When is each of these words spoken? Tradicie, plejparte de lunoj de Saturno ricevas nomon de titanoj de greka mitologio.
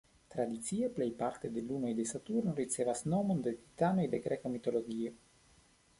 Tradicie, 0.35 0.87
plejparte 0.95 1.51
de 1.57 1.63
lunoj 1.67 1.91
de 1.99 2.07
Saturno 2.13 2.55
ricevas 2.61 3.05
nomon 3.15 3.45
de 3.49 3.53
titanoj 3.61 4.11
de 4.15 4.23
greka 4.25 4.53
mitologio. 4.57 5.17